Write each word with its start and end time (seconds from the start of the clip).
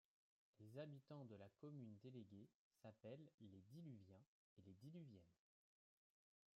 Les 0.59 0.79
habitants 0.79 1.25
de 1.25 1.35
la 1.35 1.47
commune 1.59 1.95
déléguée 2.01 2.49
s'appellent 2.81 3.29
les 3.41 3.61
Diluviens 3.69 4.23
et 4.57 4.63
les 4.63 4.73
Diluviennes. 4.73 5.29